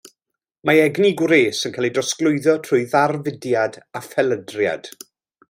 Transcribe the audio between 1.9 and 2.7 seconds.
drosglwyddo